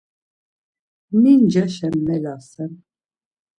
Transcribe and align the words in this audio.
Mi 1.21 1.33
ncaşen 1.41 1.95
melasen? 2.07 2.71